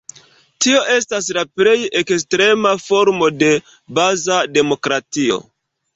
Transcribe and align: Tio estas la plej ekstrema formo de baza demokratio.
Tio 0.65 0.79
estas 0.93 1.27
la 1.37 1.43
plej 1.59 1.75
ekstrema 2.01 2.71
formo 2.85 3.31
de 3.45 3.53
baza 3.99 4.43
demokratio. 4.59 5.39